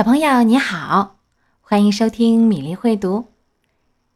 [0.00, 1.18] 小朋友你好，
[1.60, 3.26] 欢迎收听米粒会读。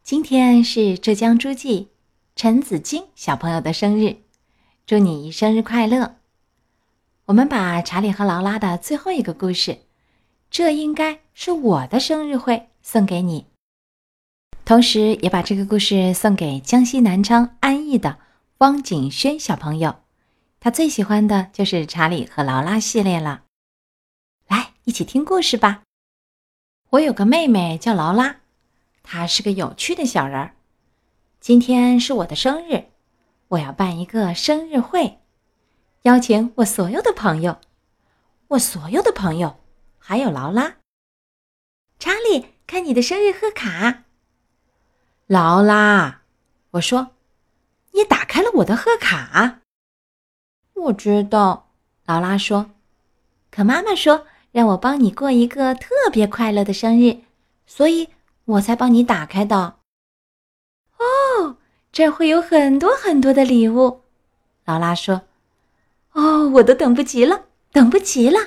[0.01, 1.89] 今天是浙江诸暨
[2.35, 4.17] 陈子金小朋友的生日，
[4.87, 6.15] 祝你生日快乐！
[7.25, 9.81] 我们把查理和劳拉的最后一个故事，
[10.49, 13.45] 这应该是我的生日会，送给你。
[14.65, 18.17] 同时，也把这个故事送给江西南昌安邑的
[18.57, 19.97] 汪景轩小朋友，
[20.59, 23.43] 他最喜欢的就是查理和劳拉系列了。
[24.85, 25.81] 一起听故事吧。
[26.91, 28.41] 我有个妹妹叫劳拉，
[29.01, 30.55] 她是个有趣的小人儿。
[31.39, 32.85] 今天是我的生日，
[33.47, 35.17] 我要办一个生日会，
[36.03, 37.59] 邀请我所有的朋友，
[38.49, 39.59] 我所有的朋友，
[39.97, 40.75] 还有劳拉。
[41.97, 44.03] 查理，看你的生日贺卡。
[45.25, 46.21] 劳拉，
[46.73, 47.15] 我说，
[47.93, 49.61] 你打开了我的贺卡。
[50.75, 51.71] 我知道，
[52.05, 52.69] 劳拉说，
[53.49, 57.17] 可妈妈说让我帮你过一个特别快乐的生日，
[57.67, 58.07] 所以
[58.45, 59.79] 我才帮你打开的。
[60.97, 61.57] 哦，
[61.91, 64.03] 这会有很多很多的礼物，
[64.63, 65.23] 劳拉说。
[66.13, 68.39] 哦，我都等不及了，等不及了，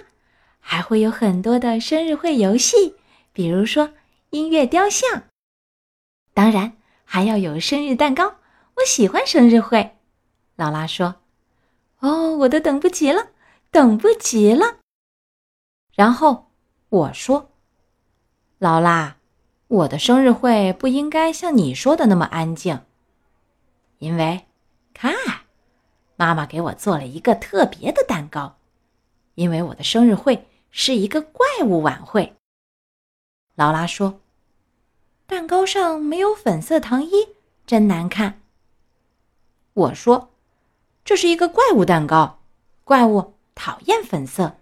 [0.61, 2.95] 还会有很多的生日会游戏，
[3.35, 3.91] 比如说
[4.31, 5.25] 音乐雕像。
[6.33, 8.37] 当然还要有生日蛋糕，
[8.77, 9.99] 我喜欢生日会。
[10.57, 11.17] 劳拉说
[12.01, 13.29] ：“哦，我都等不及了，
[13.71, 14.79] 等不及了。”
[15.99, 16.47] 然后
[16.91, 17.51] 我说
[18.59, 19.17] ：“劳拉，
[19.67, 22.83] 我的生日会不应该像你说的那么安静，
[23.99, 24.47] 因为
[24.95, 25.13] 看，
[26.15, 28.59] 妈妈给我做了一个特别的蛋糕，
[29.35, 32.37] 因为我的生日会是一个怪物晚会。”
[33.57, 34.21] 劳拉说。
[35.27, 37.11] 蛋糕上没有粉色糖衣，
[37.67, 38.41] 真难看。
[39.75, 40.31] 我说
[41.05, 42.39] ：“这是一个怪物蛋糕，
[42.85, 44.58] 怪物讨厌粉色。”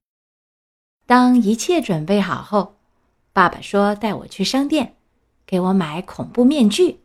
[1.07, 2.75] 当一切准备好后，
[3.33, 4.97] 爸爸说带我去商店，
[5.47, 7.01] 给我买恐怖面具。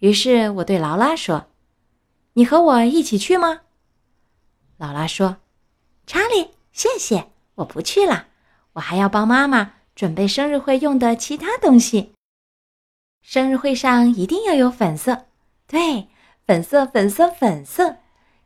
[0.00, 1.46] 于是我对劳拉说
[2.34, 3.60] ：“你和我一起去吗？”
[4.78, 5.36] 劳拉说
[6.08, 8.26] ：“查理，谢谢，我不去了，
[8.72, 12.12] 我还要帮妈妈准备生日会用的其他东西。”
[13.22, 15.26] 生日会上一定要有粉色，
[15.68, 16.08] 对，
[16.44, 17.98] 粉色，粉色，粉色，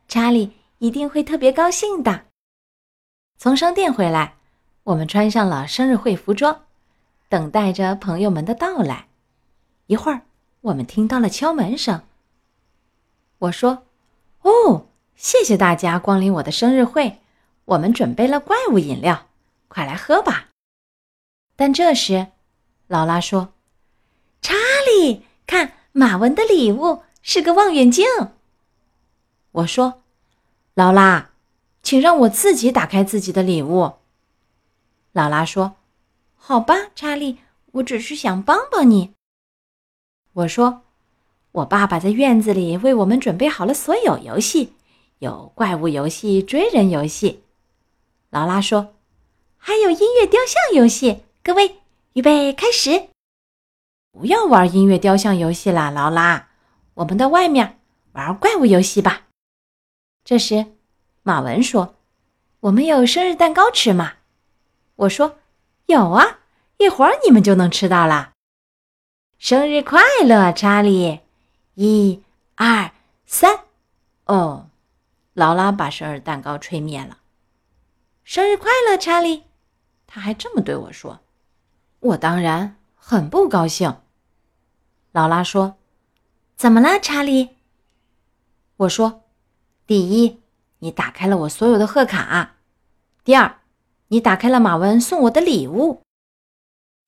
[0.07, 2.26] 查理一定会特别高兴的。
[3.39, 4.33] 从商店回来，
[4.83, 6.63] 我们穿上了生日会服装，
[7.29, 9.07] 等待着朋友们的到来。
[9.85, 10.21] 一会儿，
[10.61, 12.01] 我们听到了敲门声。
[13.37, 13.83] 我说
[14.41, 17.21] ：“哦，谢谢大家光临我的生日会，
[17.65, 19.27] 我们准备了怪物饮料，
[19.67, 20.47] 快来喝吧。”
[21.55, 22.27] 但这时，
[22.87, 23.53] 劳拉说。
[24.41, 24.55] 查
[24.89, 28.05] 理，看马文的礼物是个望远镜。
[29.51, 30.01] 我说
[30.73, 31.29] ：“劳拉，
[31.81, 33.93] 请让我自己打开自己的礼物。”
[35.13, 35.75] 劳拉说
[36.35, 37.37] ：“好吧，查理，
[37.73, 39.13] 我只是想帮帮你。”
[40.33, 40.81] 我说
[41.51, 44.73] ：“我爸爸在院子里为我们准备好了所有游戏，
[45.19, 47.43] 有怪物游戏、追人游戏。”
[48.29, 48.93] 劳拉说
[49.57, 51.77] ：“还有音乐雕像游戏。”各位，
[52.13, 53.09] 预备，开始。
[54.11, 56.49] 不要玩音乐雕像游戏了，劳拉。
[56.95, 57.79] 我们到外面
[58.11, 59.27] 玩怪物游戏吧。
[60.23, 60.76] 这时，
[61.27, 61.93] 马文说
[62.61, 64.13] ：“我们有生日蛋糕吃吗？”
[64.95, 65.39] 我说
[65.87, 66.39] ：“有啊，
[66.77, 68.31] 一会儿你们就能吃到了。”
[69.37, 71.19] 生日快乐，查理！
[71.73, 72.23] 一、
[72.55, 72.91] 二、
[73.25, 73.65] 三。
[74.23, 74.69] 哦，
[75.33, 77.17] 劳拉把生日蛋糕吹灭了。
[78.23, 79.43] 生日快乐，查理！
[80.07, 81.19] 他还这么对我说。
[81.99, 83.93] 我当然很不高兴。
[85.11, 85.75] 劳拉说
[86.55, 87.57] ：“怎么了，查理？”
[88.77, 89.23] 我说
[89.85, 90.39] ：“第一，
[90.79, 92.55] 你打开了我所有的贺卡；
[93.23, 93.59] 第二，
[94.09, 96.01] 你打开了马文送我的礼物；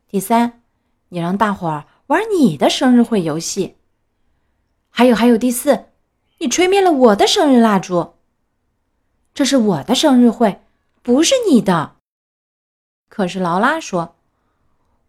[0.08, 0.64] 第三，
[1.10, 3.76] 你让大伙儿玩你的生日会游戏；
[4.90, 5.86] 还有，还有，第四，
[6.40, 8.16] 你吹灭了我的生日蜡烛。
[9.34, 10.62] 这是我的生日会，
[11.04, 11.98] 不是你的。”
[13.08, 14.16] 可是劳拉说：“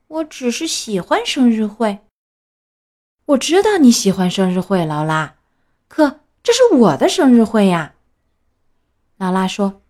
[0.09, 2.01] 我只是喜欢生日会。”
[3.27, 5.37] 我知道你喜欢生日会，劳拉，
[5.89, 7.95] 可这是我的生日会呀。
[9.21, 9.83] 劳拉说：“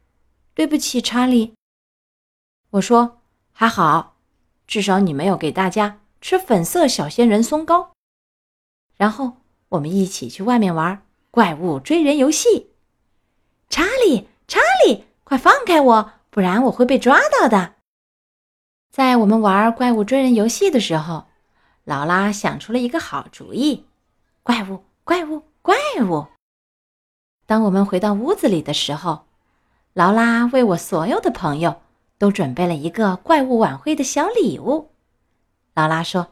[0.55, 1.55] 对不起，查理。”
[2.71, 3.21] 我说
[3.55, 4.17] ：“还好，
[4.67, 7.93] 至少你没有给大家吃粉色小仙人松糕。”
[8.99, 9.37] 然后
[9.69, 12.73] 我们一起去外面玩怪物追人游戏。
[13.69, 17.77] 查理，查理，快放开我，不然我会被抓到的。
[18.91, 21.29] 在我们玩怪物追人游戏的时候。
[21.85, 23.87] 劳拉想出了一个好主意：
[24.43, 26.27] 怪物，怪物，怪物！
[27.51, 29.25] 当我们回到屋子里的时候，
[29.93, 31.83] 劳拉为我所有的朋友
[32.17, 34.93] 都准备了一个怪物晚会的小礼物。
[35.75, 36.29] 劳拉说：“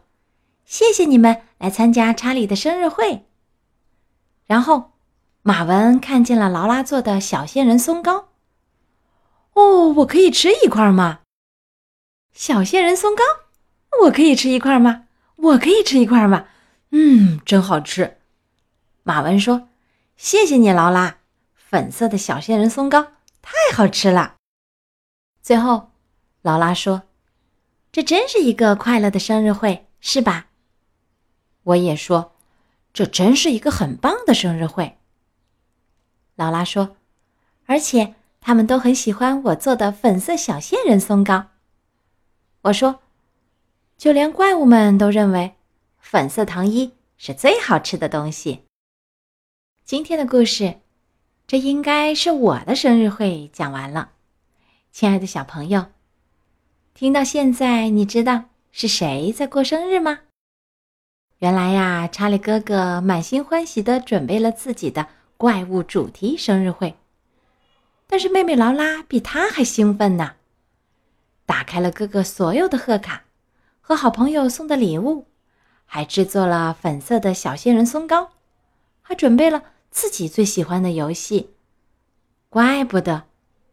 [0.65, 3.26] 谢谢你们来参加查理的生日会。”
[4.47, 4.93] 然后，
[5.43, 8.29] 马文看见了劳拉做的小仙人松糕。
[9.55, 11.23] 哦，我可以吃一块吗？
[12.32, 13.25] 小仙人松糕，
[14.05, 15.06] 我可以吃一块吗？
[15.35, 16.44] 我可以吃一块吗？
[16.93, 18.19] 嗯，真好吃。
[19.03, 19.68] 马文说
[20.19, 21.19] ：“谢谢你，劳拉。
[21.55, 24.35] 粉色的小仙人松糕太好吃了。”
[25.41, 25.93] 最后，
[26.43, 27.05] 劳拉说
[27.93, 30.49] ：“这真是一个快乐的生日会，是吧？”
[31.62, 32.32] 我也说
[32.93, 34.99] ：“这真是一个很棒的生日会。”
[36.35, 36.97] 劳拉说
[37.67, 41.47] ：“而且他们都很喜欢我做的粉色小仙人松糕。”
[42.62, 43.00] 我说
[43.97, 45.55] ：“就连怪物们都认为
[46.00, 48.65] 粉色糖衣是最好吃的东西。”
[49.88, 50.81] 今天的故事，
[51.46, 54.11] 这应该是我的生日会讲完了。
[54.93, 55.87] 亲爱的小朋友，
[56.93, 60.19] 听到现在，你知道是谁在过生日吗？
[61.38, 65.06] 原来呀，查理哥哥满心欢喜的准备了自己的
[65.38, 66.94] 怪物主题生日会，
[68.06, 70.34] 但是妹妹劳拉比他还兴奋呢。
[71.46, 73.25] 打开了哥哥所有的贺卡
[73.81, 75.25] 和好朋友送的礼物，
[75.87, 78.32] 还制作了粉色的小仙人松糕，
[79.00, 79.62] 还准备了。
[79.90, 81.50] 自己最喜欢的游戏，
[82.49, 83.25] 怪不得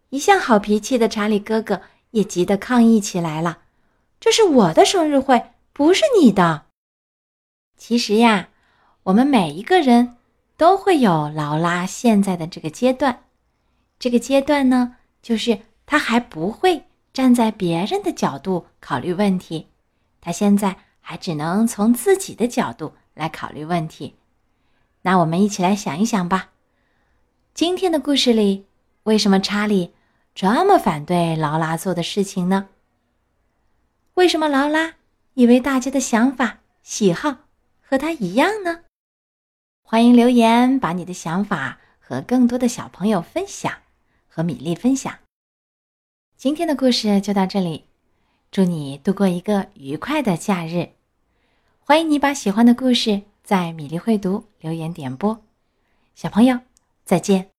[0.09, 1.81] 一向好脾气的查理哥哥
[2.11, 3.59] 也急得抗议起来了。
[4.19, 6.65] 这是我的生日会，不是你的。
[7.77, 8.49] 其实呀，
[9.03, 10.15] 我们每一个人
[10.57, 13.23] 都会有劳拉现在的这个阶段。
[13.99, 19.67] 这个阶段呢，就是他还不会站在别人的角度考虑问题，
[20.21, 24.15] 他现在还只能从自己的角度来考虑问题。
[25.05, 26.49] 那我们一起来想一想吧。
[27.53, 28.65] 今天的故事里，
[29.03, 29.93] 为什么查理
[30.33, 32.69] 这么反对劳拉做的事情呢？
[34.15, 34.95] 为什么劳拉
[35.35, 37.37] 以为大家的想法、喜好
[37.81, 38.79] 和他一样呢？
[39.83, 43.71] 欢迎留言，把你的想法和更多的小朋友分享，
[44.27, 45.19] 和米粒分享。
[46.35, 47.85] 今天的故事就到这里，
[48.49, 50.93] 祝你度过一个愉快的假日。
[51.79, 53.21] 欢迎你把喜欢的故事。
[53.45, 55.39] 在米粒会读留言点播，
[56.15, 56.59] 小朋友
[57.05, 57.51] 再见。